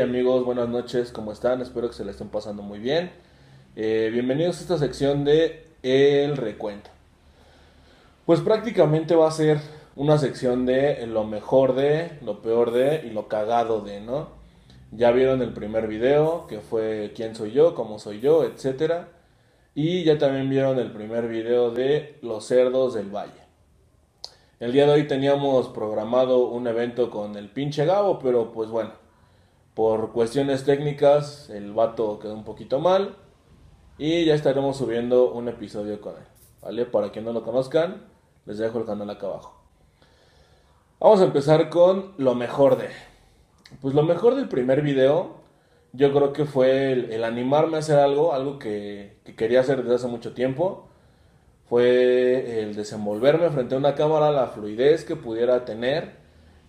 Amigos, 0.00 0.44
buenas 0.44 0.68
noches, 0.68 1.10
¿cómo 1.10 1.32
están? 1.32 1.62
Espero 1.62 1.88
que 1.88 1.94
se 1.94 2.04
la 2.04 2.10
estén 2.10 2.28
pasando 2.28 2.62
muy 2.62 2.78
bien. 2.78 3.10
Eh, 3.76 4.10
bienvenidos 4.12 4.58
a 4.58 4.60
esta 4.60 4.78
sección 4.78 5.24
de 5.24 5.68
El 5.82 6.36
Recuento. 6.36 6.90
Pues 8.26 8.40
prácticamente 8.40 9.14
va 9.14 9.28
a 9.28 9.30
ser 9.30 9.58
una 9.94 10.18
sección 10.18 10.66
de 10.66 11.06
lo 11.06 11.24
mejor 11.24 11.74
de, 11.74 12.18
lo 12.22 12.42
peor 12.42 12.72
de 12.72 13.06
y 13.06 13.10
lo 13.10 13.28
cagado 13.28 13.80
de, 13.80 14.00
¿no? 14.00 14.28
Ya 14.92 15.12
vieron 15.12 15.40
el 15.40 15.54
primer 15.54 15.86
video, 15.86 16.46
que 16.46 16.60
fue 16.60 17.12
quién 17.14 17.34
soy 17.34 17.52
yo, 17.52 17.74
cómo 17.74 17.98
soy 17.98 18.20
yo, 18.20 18.44
etcétera. 18.44 19.08
Y 19.74 20.04
ya 20.04 20.18
también 20.18 20.50
vieron 20.50 20.78
el 20.78 20.92
primer 20.92 21.26
video 21.26 21.70
de 21.70 22.18
los 22.20 22.44
cerdos 22.44 22.92
del 22.94 23.08
valle. 23.08 23.46
El 24.60 24.72
día 24.72 24.86
de 24.86 24.92
hoy 24.92 25.06
teníamos 25.06 25.68
programado 25.68 26.48
un 26.48 26.66
evento 26.66 27.08
con 27.10 27.36
el 27.36 27.48
pinche 27.48 27.86
Gabo, 27.86 28.18
pero 28.18 28.52
pues 28.52 28.68
bueno, 28.68 29.05
por 29.76 30.12
cuestiones 30.12 30.64
técnicas 30.64 31.50
el 31.50 31.74
vato 31.74 32.18
quedó 32.18 32.32
un 32.32 32.44
poquito 32.44 32.80
mal 32.80 33.14
y 33.98 34.24
ya 34.24 34.34
estaremos 34.34 34.78
subiendo 34.78 35.30
un 35.32 35.48
episodio 35.48 36.00
con 36.00 36.16
él, 36.16 36.24
¿vale? 36.62 36.86
Para 36.86 37.12
quien 37.12 37.26
no 37.26 37.34
lo 37.34 37.44
conozcan, 37.44 38.06
les 38.46 38.56
dejo 38.56 38.78
el 38.78 38.86
canal 38.86 39.10
acá 39.10 39.26
abajo. 39.26 39.60
Vamos 40.98 41.20
a 41.20 41.24
empezar 41.24 41.68
con 41.68 42.14
lo 42.16 42.34
mejor 42.34 42.78
de... 42.78 42.88
Pues 43.82 43.94
lo 43.94 44.02
mejor 44.02 44.34
del 44.34 44.48
primer 44.48 44.80
video, 44.80 45.40
yo 45.92 46.10
creo 46.14 46.32
que 46.32 46.46
fue 46.46 46.92
el, 46.92 47.22
animarme 47.22 47.76
a 47.76 47.80
hacer 47.80 47.98
algo, 47.98 48.32
algo 48.32 48.58
que, 48.58 49.18
que 49.24 49.36
quería 49.36 49.60
hacer 49.60 49.82
desde 49.82 49.96
hace 49.96 50.06
mucho 50.06 50.32
tiempo 50.32 50.88
fue 51.68 52.62
el 52.62 52.74
desenvolverme 52.74 53.50
frente 53.50 53.74
a 53.74 53.78
una 53.78 53.94
cámara, 53.94 54.30
la 54.30 54.46
fluidez 54.46 55.04
que 55.04 55.16
pudiera 55.16 55.66
tener 55.66 56.25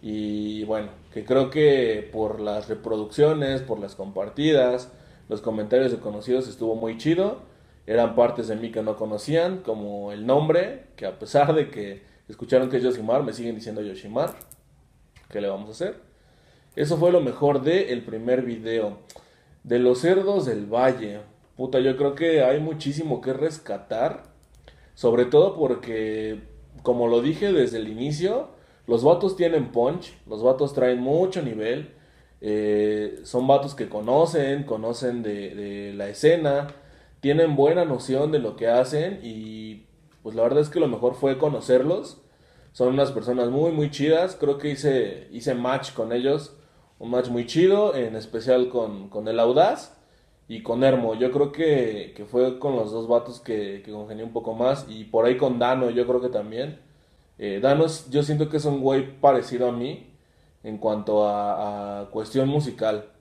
y 0.09 0.63
bueno, 0.63 0.87
que 1.13 1.25
creo 1.25 1.49
que 1.49 2.09
por 2.13 2.39
las 2.39 2.69
reproducciones, 2.69 3.61
por 3.61 3.77
las 3.77 3.93
compartidas, 3.93 4.89
los 5.27 5.41
comentarios 5.41 5.91
de 5.91 5.97
conocidos 5.97 6.47
estuvo 6.47 6.75
muy 6.75 6.97
chido. 6.97 7.39
Eran 7.85 8.15
partes 8.15 8.47
de 8.47 8.55
mí 8.55 8.71
que 8.71 8.81
no 8.81 8.95
conocían, 8.95 9.57
como 9.57 10.13
el 10.13 10.25
nombre, 10.25 10.85
que 10.95 11.05
a 11.05 11.19
pesar 11.19 11.53
de 11.53 11.69
que 11.69 12.03
escucharon 12.29 12.69
que 12.69 12.77
es 12.77 12.83
Yoshimar, 12.83 13.23
me 13.23 13.33
siguen 13.33 13.55
diciendo 13.55 13.81
Yoshimar. 13.81 14.33
¿Qué 15.29 15.41
le 15.41 15.49
vamos 15.49 15.67
a 15.67 15.71
hacer? 15.73 15.99
Eso 16.77 16.95
fue 16.95 17.11
lo 17.11 17.19
mejor 17.19 17.61
del 17.61 17.89
el 17.89 18.05
primer 18.05 18.43
video. 18.43 18.99
De 19.65 19.77
los 19.77 19.99
cerdos 19.99 20.45
del 20.45 20.67
valle. 20.67 21.19
Puta, 21.57 21.81
yo 21.81 21.97
creo 21.97 22.15
que 22.15 22.43
hay 22.43 22.61
muchísimo 22.61 23.19
que 23.19 23.33
rescatar 23.33 24.23
sobre 24.93 25.25
todo 25.25 25.57
porque, 25.57 26.43
como 26.81 27.09
lo 27.09 27.21
dije 27.21 27.51
desde 27.51 27.79
el 27.79 27.89
inicio, 27.89 28.55
los 28.87 29.03
vatos 29.03 29.35
tienen 29.35 29.71
punch, 29.71 30.13
los 30.25 30.41
vatos 30.41 30.73
traen 30.73 30.99
mucho 30.99 31.41
nivel, 31.41 31.93
eh, 32.39 33.19
son 33.23 33.45
vatos 33.45 33.75
que 33.75 33.89
conocen, 33.89 34.63
conocen 34.63 35.23
de, 35.23 35.93
la 35.95 36.07
escena, 36.07 36.67
tienen 37.19 37.55
buena 37.55 37.83
noción 37.83 38.31
de 38.31 38.39
lo 38.39 38.55
que 38.55 38.67
hacen 38.67 39.19
y 39.23 39.87
pues 40.23 40.35
la 40.35 40.43
verdad 40.43 40.61
es 40.61 40.69
que 40.69 40.79
lo 40.79 40.87
mejor 40.87 41.15
fue 41.15 41.37
conocerlos. 41.37 42.21
Son 42.71 42.89
unas 42.89 43.11
personas 43.11 43.49
muy, 43.49 43.71
muy 43.71 43.89
chidas. 43.89 44.35
Creo 44.39 44.57
que 44.57 44.69
hice, 44.69 45.27
hice 45.31 45.55
match 45.55 45.93
con 45.93 46.11
ellos. 46.13 46.55
Un 46.99 47.09
match 47.11 47.29
muy 47.29 47.45
chido, 47.45 47.95
en 47.95 48.15
especial 48.15 48.69
con, 48.69 49.09
con 49.09 49.27
el 49.27 49.39
Audaz 49.39 49.97
y 50.47 50.63
con 50.63 50.83
Hermo. 50.83 51.15
Yo 51.15 51.31
creo 51.31 51.51
que, 51.51 52.13
fue 52.29 52.59
con 52.59 52.75
los 52.75 52.91
dos 52.91 53.07
vatos 53.07 53.39
que, 53.39 53.81
que 53.83 53.91
congenié 53.91 54.23
un 54.23 54.33
poco 54.33 54.53
más. 54.53 54.85
Y 54.89 55.05
por 55.05 55.25
ahí 55.25 55.37
con 55.37 55.59
Dano, 55.59 55.89
yo 55.89 56.05
creo 56.07 56.21
que 56.21 56.29
también. 56.29 56.86
Eh, 57.39 57.59
Dano, 57.61 57.85
yo 58.09 58.23
siento 58.23 58.49
que 58.49 58.57
es 58.57 58.65
un 58.65 58.81
güey 58.81 59.19
parecido 59.19 59.69
a 59.69 59.71
mí 59.71 60.13
en 60.63 60.77
cuanto 60.77 61.27
a, 61.27 62.09
cuestión 62.11 62.49
musical. 62.49 63.11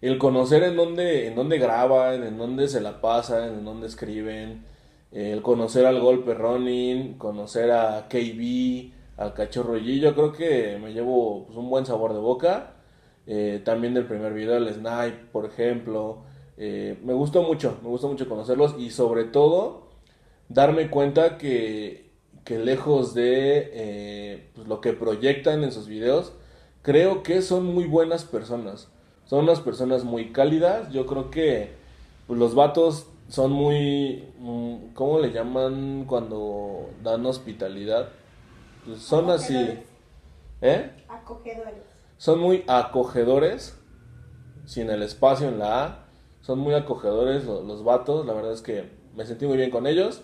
El 0.00 0.18
conocer 0.18 0.62
en 0.64 0.76
dónde, 0.76 1.28
en 1.28 1.34
dónde 1.34 1.58
graban, 1.58 2.22
en 2.24 2.36
dónde 2.36 2.68
se 2.68 2.80
la 2.80 3.00
pasan, 3.00 3.54
en 3.58 3.64
dónde 3.64 3.86
escriben. 3.86 4.64
El 5.12 5.42
conocer 5.42 5.86
al 5.86 6.00
Golpe 6.00 6.34
Ronin, 6.34 7.14
conocer 7.14 7.70
a 7.70 8.08
KB, 8.08 8.92
al 9.16 9.32
Cachorro 9.32 9.78
G, 9.78 10.00
yo 10.00 10.14
creo 10.14 10.32
que 10.32 10.78
me 10.82 10.92
llevo 10.92 11.46
pues, 11.46 11.56
un 11.56 11.70
buen 11.70 11.86
sabor 11.86 12.12
de 12.12 12.18
boca. 12.18 12.74
Eh, 13.26 13.62
también 13.64 13.94
del 13.94 14.06
primer 14.06 14.34
video, 14.34 14.56
el 14.56 14.72
Snipe, 14.72 15.28
por 15.32 15.46
ejemplo. 15.46 16.24
Eh, 16.56 16.98
me 17.04 17.14
gustó 17.14 17.42
mucho, 17.42 17.78
me 17.82 17.88
gustó 17.88 18.08
mucho 18.08 18.28
conocerlos 18.28 18.76
y 18.78 18.90
sobre 18.90 19.24
todo 19.24 19.88
darme 20.48 20.90
cuenta 20.90 21.38
que, 21.38 22.12
que 22.44 22.58
lejos 22.58 23.14
de 23.14 23.70
eh, 23.72 24.50
pues, 24.54 24.68
lo 24.68 24.80
que 24.80 24.92
proyectan 24.92 25.64
en 25.64 25.72
sus 25.72 25.88
videos, 25.88 26.32
creo 26.82 27.22
que 27.22 27.42
son 27.42 27.66
muy 27.66 27.84
buenas 27.84 28.24
personas. 28.24 28.88
Son 29.24 29.44
unas 29.44 29.60
personas 29.60 30.04
muy 30.04 30.32
cálidas. 30.32 30.92
Yo 30.92 31.06
creo 31.06 31.30
que 31.30 31.72
pues, 32.26 32.38
los 32.38 32.54
vatos 32.54 33.06
son 33.28 33.52
muy... 33.52 34.28
Mm, 34.38 34.92
¿Cómo 34.94 35.18
le 35.18 35.32
llaman 35.32 36.04
cuando 36.06 36.90
dan 37.02 37.24
hospitalidad? 37.26 38.08
Pues, 38.84 39.00
son 39.00 39.30
así... 39.30 39.78
¿Eh? 40.60 40.90
Acogedores 41.08 41.94
son 42.24 42.40
muy 42.40 42.64
acogedores, 42.68 43.78
sin 44.64 44.90
el 44.90 45.02
espacio 45.02 45.48
en 45.48 45.58
la 45.58 45.84
A, 45.84 46.06
son 46.40 46.58
muy 46.58 46.74
acogedores 46.74 47.44
los, 47.44 47.84
vatos, 47.84 48.24
la 48.26 48.32
verdad 48.32 48.52
es 48.52 48.62
que 48.62 48.90
me 49.14 49.26
sentí 49.26 49.46
muy 49.46 49.56
bien 49.56 49.70
con 49.70 49.86
ellos. 49.86 50.22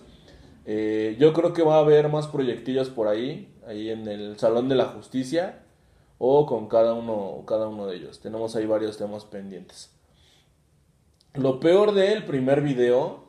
Eh, 0.73 1.17
yo 1.19 1.33
creo 1.33 1.53
que 1.53 1.65
va 1.65 1.79
a 1.79 1.81
haber 1.81 2.09
más 2.11 2.29
proyectillos 2.29 2.91
por 2.91 3.09
ahí, 3.09 3.53
ahí 3.67 3.91
en 3.91 4.07
el 4.07 4.39
Salón 4.39 4.69
de 4.69 4.77
la 4.77 4.85
Justicia, 4.85 5.65
o 6.19 6.47
con 6.47 6.69
cada 6.69 6.95
uno, 6.95 7.43
cada 7.45 7.67
uno 7.67 7.89
de 7.89 7.97
ellos. 7.97 8.21
Tenemos 8.21 8.55
ahí 8.55 8.67
varios 8.67 8.97
temas 8.97 9.25
pendientes. 9.25 9.91
Lo 11.35 11.59
peor 11.59 11.91
del 11.91 12.25
primer 12.25 12.61
video, 12.61 13.25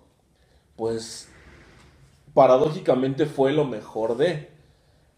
pues 0.75 1.29
paradójicamente 2.35 3.25
fue 3.25 3.53
lo 3.53 3.65
mejor 3.65 4.17
de. 4.17 4.51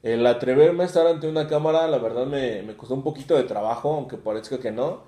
El 0.01 0.25
atreverme 0.25 0.83
a 0.83 0.85
estar 0.85 1.06
ante 1.06 1.28
una 1.28 1.50
cámara, 1.50 1.89
la 1.89 1.97
verdad 1.97 2.25
me, 2.25 2.73
costó 2.78 2.95
un 2.95 3.03
poquito 3.03 3.35
de 3.35 3.44
trabajo, 3.44 3.95
aunque 3.95 4.16
parezca 4.16 4.59
que 4.59 4.72
no. 4.72 5.01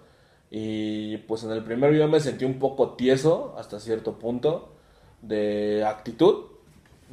Y 0.51 1.15
pues 1.19 1.45
en 1.45 1.51
el 1.51 1.63
primer 1.63 1.91
video 1.91 2.09
me 2.09 2.19
sentí 2.19 2.43
un 2.43 2.59
poco 2.59 2.95
tieso 2.95 3.55
hasta 3.57 3.79
cierto 3.79 4.19
punto 4.19 4.73
de 5.21 5.85
actitud. 5.85 6.54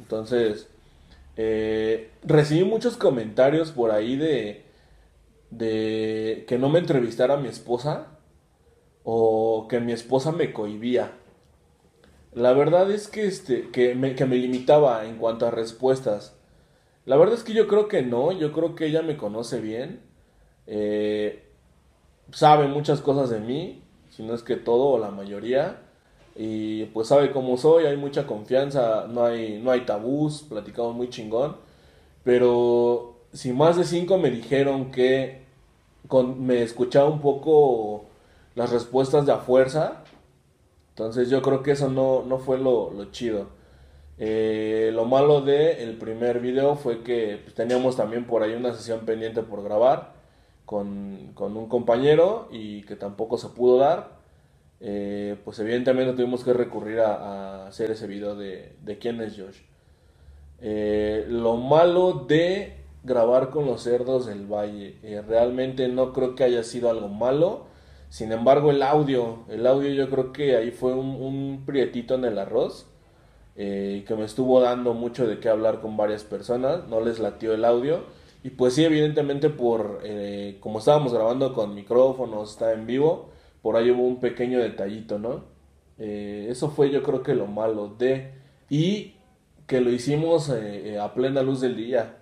Entonces, 0.03 0.67
eh, 1.37 2.11
recibí 2.23 2.65
muchos 2.65 2.97
comentarios 2.97 3.71
por 3.71 3.91
ahí 3.91 4.17
de, 4.17 4.63
de 5.49 6.45
que 6.47 6.57
no 6.57 6.69
me 6.69 6.79
entrevistara 6.79 7.37
mi 7.37 7.47
esposa 7.47 8.07
o 9.05 9.67
que 9.69 9.79
mi 9.79 9.93
esposa 9.93 10.33
me 10.33 10.51
cohibía. 10.51 11.13
La 12.33 12.51
verdad 12.51 12.91
es 12.91 13.07
que, 13.07 13.25
este, 13.25 13.69
que, 13.71 13.95
me, 13.95 14.15
que 14.15 14.25
me 14.25 14.35
limitaba 14.35 15.05
en 15.05 15.17
cuanto 15.17 15.47
a 15.47 15.51
respuestas. 15.51 16.35
La 17.05 17.15
verdad 17.15 17.35
es 17.35 17.43
que 17.43 17.53
yo 17.53 17.67
creo 17.69 17.87
que 17.87 18.01
no, 18.01 18.33
yo 18.33 18.51
creo 18.51 18.75
que 18.75 18.87
ella 18.87 19.01
me 19.03 19.15
conoce 19.17 19.61
bien, 19.61 20.01
eh, 20.67 21.43
sabe 22.31 22.67
muchas 22.67 23.01
cosas 23.01 23.29
de 23.29 23.39
mí, 23.39 23.83
si 24.09 24.23
no 24.23 24.33
es 24.35 24.43
que 24.43 24.57
todo 24.57 24.87
o 24.87 24.99
la 24.99 25.11
mayoría, 25.11 25.81
y 26.35 26.85
pues 26.85 27.07
sabe 27.09 27.31
cómo 27.31 27.57
soy, 27.57 27.85
hay 27.85 27.97
mucha 27.97 28.25
confianza, 28.25 29.07
no 29.07 29.25
hay, 29.25 29.59
no 29.63 29.71
hay 29.71 29.81
tabús, 29.81 30.43
platicamos 30.43 30.95
muy 30.95 31.09
chingón, 31.09 31.57
pero 32.23 33.17
si 33.33 33.53
más 33.53 33.77
de 33.77 33.83
cinco 33.83 34.17
me 34.17 34.31
dijeron 34.31 34.91
que 34.91 35.43
me 36.37 36.61
escuchaba 36.63 37.09
un 37.09 37.21
poco 37.21 38.05
las 38.55 38.71
respuestas 38.71 39.25
de 39.25 39.31
a 39.33 39.37
fuerza, 39.37 40.03
entonces 40.89 41.29
yo 41.29 41.41
creo 41.41 41.63
que 41.63 41.71
eso 41.71 41.89
no, 41.89 42.23
no 42.23 42.37
fue 42.37 42.57
lo, 42.57 42.91
lo 42.91 43.11
chido. 43.11 43.47
Eh, 44.19 44.91
lo 44.93 45.05
malo 45.05 45.41
de 45.41 45.83
el 45.83 45.97
primer 45.97 46.39
video 46.39 46.75
fue 46.75 47.01
que 47.01 47.39
pues, 47.43 47.55
teníamos 47.55 47.95
también 47.97 48.25
por 48.25 48.43
ahí 48.43 48.53
una 48.53 48.71
sesión 48.73 49.01
pendiente 49.01 49.41
por 49.41 49.63
grabar 49.63 50.13
con, 50.65 51.31
con 51.33 51.57
un 51.57 51.67
compañero 51.67 52.47
y 52.51 52.83
que 52.83 52.95
tampoco 52.95 53.37
se 53.37 53.49
pudo 53.49 53.79
dar. 53.79 54.22
Eh, 54.85 55.37
pues 55.45 55.57
evidentemente 55.59 56.11
tuvimos 56.11 56.43
que 56.43 56.51
recurrir 56.51 56.99
a, 56.99 57.67
hacer 57.67 57.89
ese 57.91 58.05
video 58.05 58.35
de, 58.35 58.75
de 58.81 58.97
quién 58.97 59.21
es 59.21 59.37
Josh. 59.37 59.59
Eh, 60.59 61.25
lo 61.29 61.55
malo 61.55 62.25
de 62.27 62.83
grabar 63.03 63.49
con 63.49 63.65
los 63.65 63.81
cerdos 63.83 64.25
del 64.25 64.45
valle, 64.45 64.97
realmente 65.27 65.87
no 65.87 66.13
creo 66.13 66.35
que 66.35 66.43
haya 66.43 66.63
sido 66.63 66.89
algo 66.89 67.07
malo. 67.07 67.65
Sin 68.09 68.31
embargo, 68.31 68.71
el 68.71 68.83
audio, 68.83 69.39
el 69.49 69.65
audio 69.65 69.89
yo 69.89 70.09
creo 70.09 70.31
que 70.31 70.55
ahí 70.55 70.71
fue 70.71 70.93
un, 70.93 71.63
prietito 71.65 72.15
en 72.15 72.25
el 72.25 72.37
arroz 72.37 72.87
eh, 73.55 74.03
que 74.07 74.15
me 74.15 74.25
estuvo 74.25 74.59
dando 74.61 74.93
mucho 74.93 75.27
de 75.27 75.39
qué 75.39 75.49
hablar 75.49 75.81
con 75.81 75.97
varias 75.97 76.23
personas, 76.23 76.87
no 76.87 77.01
les 77.01 77.19
latió 77.19 77.53
el 77.53 77.65
audio. 77.65 78.01
Y 78.43 78.51
pues 78.51 78.73
sí, 78.75 78.83
evidentemente 78.83 79.49
por, 79.49 80.01
eh, 80.03 80.57
como 80.59 80.79
estábamos 80.79 81.13
grabando 81.13 81.53
con 81.53 81.73
micrófonos, 81.73 82.51
está 82.51 82.73
en 82.73 82.85
vivo, 82.85 83.31
por 83.63 83.75
ahí 83.77 83.89
hubo 83.89 84.03
un 84.03 84.19
pequeño 84.19 84.59
detallito, 84.59 85.17
¿no? 85.17 85.45
Eh, 85.97 86.45
eso 86.51 86.69
fue 86.69 86.91
yo 86.91 87.01
creo 87.01 87.23
que 87.23 87.33
lo 87.33 87.47
malo 87.47 87.87
de... 87.97 88.35
Y 88.69 89.15
que 89.65 89.81
lo 89.81 89.89
hicimos 89.89 90.51
a 90.51 91.13
plena 91.15 91.41
luz 91.41 91.61
del 91.61 91.75
día. 91.75 92.17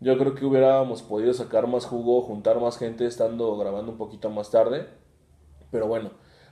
Yo 0.00 0.16
creo 0.18 0.34
que 0.34 0.46
hubiéramos 0.46 1.02
podido 1.02 1.34
sacar 1.34 1.66
más 1.66 1.84
jugo, 1.84 2.22
juntar 2.22 2.58
más 2.60 2.78
gente 2.78 3.06
estando 3.06 3.56
grabando 3.58 3.92
un 3.92 3.98
poquito 3.98 4.30
más 4.30 4.50
tarde. 4.50 4.88
Pero 5.70 5.86
bueno, 5.86 6.10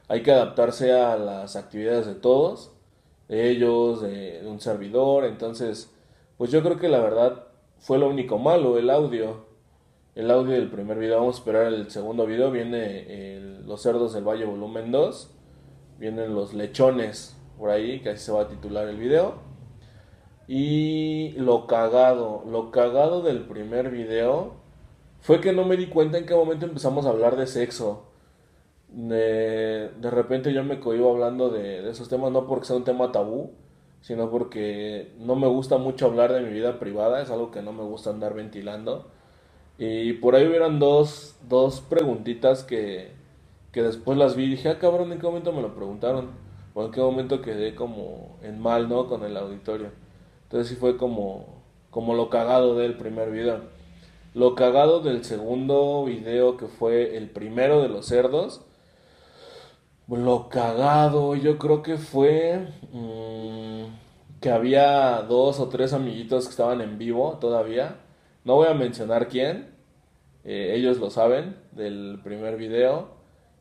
hay 0.08 0.22
que 0.22 0.32
adaptarse 0.32 0.92
a 0.92 1.16
las 1.16 1.56
actividades 1.56 2.06
de 2.06 2.14
todos, 2.14 2.72
de 3.28 3.50
ellos, 3.50 4.02
de, 4.02 4.42
un 4.46 4.60
servidor. 4.60 5.24
Entonces, 5.24 5.94
pues 6.36 6.50
yo 6.50 6.62
creo 6.62 6.78
que 6.78 6.88
la 6.88 7.00
verdad 7.00 7.46
fue 7.78 7.98
lo 7.98 8.08
único 8.08 8.38
malo, 8.38 8.78
el 8.78 8.90
audio. 8.90 9.47
El 10.18 10.32
audio 10.32 10.54
del 10.54 10.68
primer 10.68 10.98
video, 10.98 11.18
vamos 11.20 11.36
a 11.36 11.38
esperar 11.38 11.66
el 11.72 11.92
segundo 11.92 12.26
video, 12.26 12.50
viene 12.50 13.60
Los 13.64 13.82
cerdos 13.82 14.14
del 14.14 14.24
Valle 14.24 14.46
volumen 14.46 14.90
2, 14.90 15.32
vienen 16.00 16.34
los 16.34 16.54
lechones 16.54 17.36
por 17.56 17.70
ahí, 17.70 18.00
que 18.00 18.10
así 18.10 18.24
se 18.24 18.32
va 18.32 18.42
a 18.42 18.48
titular 18.48 18.88
el 18.88 18.96
video. 18.96 19.34
Y 20.48 21.34
lo 21.36 21.68
cagado, 21.68 22.42
lo 22.50 22.72
cagado 22.72 23.22
del 23.22 23.42
primer 23.42 23.90
video 23.90 24.54
fue 25.20 25.40
que 25.40 25.52
no 25.52 25.64
me 25.64 25.76
di 25.76 25.86
cuenta 25.86 26.18
en 26.18 26.26
qué 26.26 26.34
momento 26.34 26.66
empezamos 26.66 27.06
a 27.06 27.10
hablar 27.10 27.36
de 27.36 27.46
sexo. 27.46 28.08
De, 28.88 29.90
de 30.00 30.10
repente 30.10 30.52
yo 30.52 30.64
me 30.64 30.80
cohibo 30.80 31.12
hablando 31.12 31.48
de, 31.48 31.80
de, 31.80 31.90
esos 31.92 32.08
temas, 32.08 32.32
no 32.32 32.48
porque 32.48 32.66
sea 32.66 32.74
un 32.74 32.82
tema 32.82 33.12
tabú, 33.12 33.52
sino 34.00 34.32
porque 34.32 35.14
no 35.20 35.36
me 35.36 35.46
gusta 35.46 35.78
mucho 35.78 36.06
hablar 36.06 36.32
de 36.32 36.40
mi 36.40 36.50
vida 36.50 36.80
privada, 36.80 37.22
es 37.22 37.30
algo 37.30 37.52
que 37.52 37.62
no 37.62 37.72
me 37.72 37.84
gusta 37.84 38.10
andar 38.10 38.34
ventilando. 38.34 39.16
Y 39.78 40.14
por 40.14 40.34
ahí 40.34 40.46
hubieran 40.46 40.80
dos, 40.80 41.36
dos 41.48 41.80
preguntitas 41.80 42.64
que, 42.64 43.12
que 43.70 43.82
después 43.82 44.18
las 44.18 44.34
vi 44.34 44.44
y 44.44 44.50
dije, 44.50 44.68
ah 44.68 44.78
cabrón, 44.80 45.12
¿en 45.12 45.20
qué 45.20 45.26
momento 45.26 45.52
me 45.52 45.62
lo 45.62 45.74
preguntaron? 45.74 46.30
O 46.74 46.84
en 46.84 46.90
qué 46.90 47.00
momento 47.00 47.40
quedé 47.42 47.76
como 47.76 48.36
en 48.42 48.60
mal, 48.60 48.88
¿no? 48.88 49.06
Con 49.06 49.24
el 49.24 49.36
auditorio. 49.36 49.90
Entonces 50.44 50.68
sí 50.68 50.74
fue 50.74 50.96
como, 50.96 51.62
como 51.90 52.14
lo 52.14 52.28
cagado 52.28 52.76
del 52.76 52.96
primer 52.96 53.30
video. 53.30 53.60
Lo 54.34 54.54
cagado 54.56 55.00
del 55.00 55.24
segundo 55.24 56.04
video 56.04 56.56
que 56.56 56.66
fue 56.66 57.16
el 57.16 57.30
primero 57.30 57.80
de 57.80 57.88
los 57.88 58.06
cerdos. 58.06 58.62
Lo 60.08 60.48
cagado 60.48 61.36
yo 61.36 61.58
creo 61.58 61.82
que 61.82 61.98
fue 61.98 62.66
mmm, 62.92 63.84
que 64.40 64.50
había 64.50 65.22
dos 65.22 65.60
o 65.60 65.68
tres 65.68 65.92
amiguitos 65.92 66.46
que 66.46 66.50
estaban 66.50 66.80
en 66.80 66.98
vivo 66.98 67.38
todavía. 67.40 67.96
No 68.48 68.54
voy 68.54 68.68
a 68.68 68.74
mencionar 68.74 69.28
quién. 69.28 69.76
Eh, 70.42 70.72
ellos 70.74 70.96
lo 70.98 71.10
saben 71.10 71.56
del 71.72 72.20
primer 72.24 72.56
video. 72.56 73.10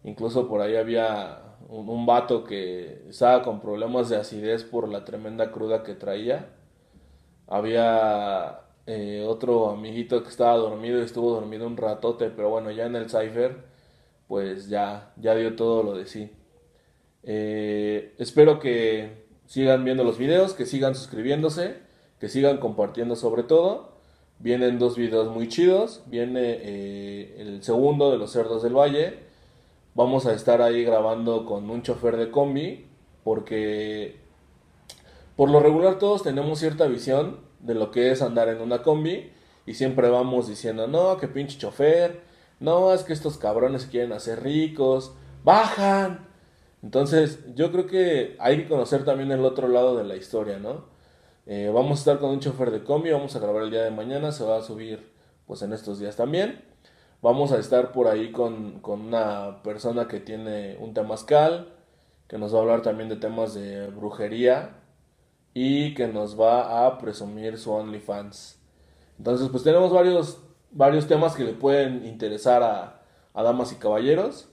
Incluso 0.05 0.47
por 0.47 0.61
ahí 0.61 0.77
había 0.77 1.57
un, 1.67 1.89
un 1.89 2.05
vato 2.05 2.45
que 2.45 3.03
estaba 3.09 3.43
con 3.43 3.59
problemas 3.59 4.07
de 4.07 4.15
acidez 4.15 4.63
por 4.63 4.87
la 4.87 5.03
tremenda 5.03 5.51
cruda 5.51 5.83
que 5.83 5.93
traía 5.93 6.53
había 7.47 8.61
eh, 8.85 9.25
otro 9.27 9.71
amiguito 9.71 10.23
que 10.23 10.29
estaba 10.29 10.55
dormido 10.55 10.99
y 10.99 11.03
estuvo 11.03 11.33
dormido 11.33 11.67
un 11.67 11.77
ratote, 11.77 12.29
pero 12.29 12.49
bueno, 12.49 12.71
ya 12.71 12.85
en 12.85 12.95
el 12.95 13.09
cipher, 13.09 13.65
pues 14.27 14.69
ya, 14.69 15.13
ya 15.17 15.35
dio 15.35 15.55
todo 15.57 15.83
lo 15.83 15.97
de 15.97 16.05
sí. 16.05 16.31
Eh, 17.23 18.15
espero 18.19 18.59
que 18.59 19.25
sigan 19.47 19.83
viendo 19.83 20.05
los 20.05 20.17
videos, 20.17 20.53
que 20.53 20.65
sigan 20.65 20.95
suscribiéndose, 20.95 21.79
que 22.19 22.29
sigan 22.29 22.57
compartiendo 22.59 23.17
sobre 23.17 23.43
todo. 23.43 23.96
Vienen 24.39 24.79
dos 24.79 24.95
videos 24.95 25.33
muy 25.33 25.47
chidos. 25.47 26.03
Viene 26.05 26.59
eh, 26.61 27.35
el 27.39 27.63
segundo 27.63 28.11
de 28.11 28.17
los 28.17 28.31
cerdos 28.31 28.63
del 28.63 28.77
valle. 28.77 29.19
Vamos 29.95 30.25
a 30.25 30.33
estar 30.33 30.61
ahí 30.61 30.83
grabando 30.83 31.45
con 31.45 31.69
un 31.69 31.81
chofer 31.81 32.17
de 32.17 32.29
combi 32.29 32.85
porque 33.23 34.15
por 35.35 35.49
lo 35.49 35.59
regular 35.59 35.99
todos 35.99 36.23
tenemos 36.23 36.59
cierta 36.59 36.87
visión 36.87 37.39
de 37.59 37.75
lo 37.75 37.91
que 37.91 38.11
es 38.11 38.21
andar 38.21 38.47
en 38.47 38.61
una 38.61 38.83
combi 38.83 39.31
y 39.65 39.73
siempre 39.73 40.09
vamos 40.09 40.47
diciendo, 40.47 40.87
no, 40.87 41.17
que 41.17 41.27
pinche 41.27 41.57
chofer, 41.57 42.21
no, 42.59 42.93
es 42.93 43.03
que 43.03 43.11
estos 43.11 43.37
cabrones 43.37 43.85
quieren 43.85 44.13
hacer 44.13 44.41
ricos, 44.43 45.13
bajan. 45.43 46.27
Entonces 46.81 47.39
yo 47.53 47.71
creo 47.71 47.85
que 47.85 48.37
hay 48.39 48.57
que 48.57 48.67
conocer 48.69 49.03
también 49.03 49.31
el 49.31 49.43
otro 49.43 49.67
lado 49.67 49.97
de 49.97 50.05
la 50.05 50.15
historia, 50.15 50.57
¿no? 50.57 50.85
Eh, 51.49 51.71
vamos 51.73 51.91
a 51.91 52.01
estar 52.01 52.19
con 52.19 52.31
un 52.31 52.41
chofer 52.41 52.71
de 52.71 52.83
combi, 52.83 53.09
vamos 53.09 53.33
a 53.37 53.39
grabar 53.39 53.63
el 53.63 53.71
día 53.71 53.83
de 53.83 53.91
mañana, 53.91 54.33
se 54.33 54.43
va 54.43 54.57
a 54.57 54.61
subir 54.61 55.13
pues 55.45 55.61
en 55.61 55.71
estos 55.71 55.97
días 55.97 56.17
también. 56.17 56.61
Vamos 57.21 57.53
a 57.53 57.57
estar 57.57 57.93
por 57.93 58.07
ahí 58.07 58.33
con, 58.33 58.81
una 58.83 59.63
persona 59.63 60.09
que 60.09 60.19
tiene 60.19 60.75
un 60.77 60.93
temazcal, 60.93 61.73
que 62.27 62.37
nos 62.37 62.53
va 62.53 62.59
a 62.59 62.61
hablar 62.63 62.81
también 62.81 63.07
de 63.07 63.15
temas 63.15 63.53
de 63.53 63.87
brujería, 63.87 64.81
y 65.53 65.93
que 65.93 66.07
nos 66.07 66.39
va 66.39 66.85
a 66.85 66.97
presumir 66.97 67.57
su 67.57 67.71
OnlyFans. 67.71 68.59
Entonces, 69.17 69.47
pues 69.49 69.63
tenemos 69.63 69.91
varios, 69.93 70.39
varios 70.71 71.07
temas 71.07 71.33
que 71.33 71.45
le 71.45 71.53
pueden 71.53 72.05
interesar 72.05 72.61
a, 72.61 72.93
damas 73.41 73.71
y 73.71 73.75
caballeros 73.75 74.49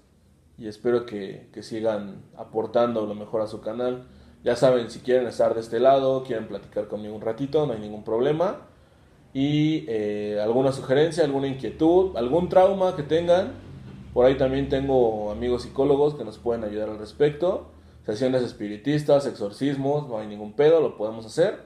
y 0.59 0.69
espero 0.69 1.07
que, 1.07 1.51
sigan 1.63 2.23
aportando 2.37 3.05
lo 3.05 3.15
mejor 3.17 3.41
a 3.43 3.49
su 3.49 3.61
canal. 3.61 4.07
Ya 4.45 4.55
saben, 4.55 4.91
si 4.91 5.01
quieren 5.01 5.27
estar 5.27 5.55
de 5.55 5.61
este 5.61 5.81
lado, 5.81 6.23
quieren 6.23 6.47
platicar 6.47 6.87
conmigo 6.87 7.15
un 7.15 7.23
ratito, 7.23 7.67
no 7.67 7.73
hay 7.73 7.81
ningún 7.81 8.05
problema. 8.05 8.61
Y 9.33 9.85
eh, 9.89 10.39
alguna 10.41 10.71
sugerencia, 10.71 11.25
alguna 11.25 11.49
inquietud, 11.49 12.17
algún 12.17 12.49
trauma 12.49 12.95
que 12.95 13.03
tengan. 13.03 13.55
Por 14.13 14.27
ahí 14.27 14.37
también 14.37 14.69
tengo 14.69 15.33
amigos 15.33 15.63
psicólogos 15.63 16.15
que 16.15 16.25
nos 16.25 16.39
pueden 16.39 16.63
ayudar 16.63 16.91
al 16.91 16.99
respecto 16.99 17.75
sesiones 18.05 18.43
espiritistas, 18.43 19.27
exorcismos, 19.27 20.09
no 20.09 20.19
hay 20.19 20.27
ningún 20.27 20.53
pedo, 20.53 20.81
lo 20.81 20.97
podemos 20.97 21.27
hacer. 21.27 21.63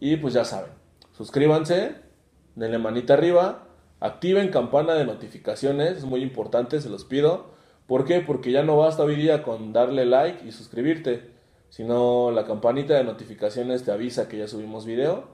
Y 0.00 0.16
pues 0.16 0.34
ya 0.34 0.44
saben, 0.44 0.70
suscríbanse, 1.16 1.96
denle 2.54 2.78
manita 2.78 3.14
arriba, 3.14 3.66
activen 4.00 4.50
campana 4.50 4.94
de 4.94 5.04
notificaciones, 5.04 5.98
es 5.98 6.04
muy 6.04 6.22
importante, 6.22 6.80
se 6.80 6.90
los 6.90 7.04
pido. 7.04 7.50
¿Por 7.86 8.04
qué? 8.04 8.20
Porque 8.20 8.52
ya 8.52 8.62
no 8.62 8.76
basta 8.76 9.02
hoy 9.02 9.16
día 9.16 9.42
con 9.42 9.72
darle 9.72 10.04
like 10.04 10.46
y 10.46 10.52
suscribirte, 10.52 11.30
sino 11.70 12.30
la 12.30 12.44
campanita 12.44 12.94
de 12.94 13.04
notificaciones 13.04 13.84
te 13.84 13.92
avisa 13.92 14.28
que 14.28 14.38
ya 14.38 14.48
subimos 14.48 14.86
video. 14.86 15.24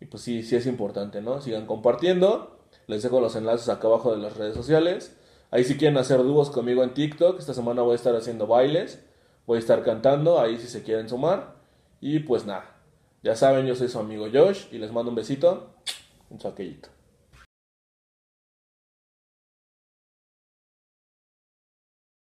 Y 0.00 0.06
pues 0.06 0.22
sí, 0.22 0.42
sí 0.42 0.56
es 0.56 0.66
importante, 0.66 1.20
¿no? 1.20 1.40
Sigan 1.40 1.66
compartiendo. 1.66 2.58
Les 2.86 3.02
dejo 3.02 3.20
los 3.20 3.36
enlaces 3.36 3.68
acá 3.68 3.86
abajo 3.86 4.10
de 4.12 4.18
las 4.18 4.36
redes 4.36 4.54
sociales. 4.54 5.16
Ahí 5.50 5.64
si 5.64 5.76
quieren 5.76 5.98
hacer 5.98 6.22
dúos 6.22 6.50
conmigo 6.50 6.82
en 6.82 6.94
TikTok, 6.94 7.38
esta 7.38 7.54
semana 7.54 7.82
voy 7.82 7.92
a 7.92 7.96
estar 7.96 8.16
haciendo 8.16 8.46
bailes. 8.46 9.04
Voy 9.46 9.56
a 9.56 9.60
estar 9.60 9.82
cantando 9.82 10.40
ahí 10.40 10.58
si 10.58 10.66
se 10.66 10.82
quieren 10.82 11.08
sumar. 11.08 11.54
Y 12.00 12.20
pues 12.20 12.46
nada, 12.46 12.76
ya 13.22 13.36
saben, 13.36 13.66
yo 13.66 13.76
soy 13.76 13.88
su 13.88 13.98
amigo 13.98 14.26
Josh 14.32 14.66
y 14.72 14.78
les 14.78 14.92
mando 14.92 15.10
un 15.10 15.14
besito, 15.14 15.70
un 16.30 16.40
saquellito. 16.40 16.88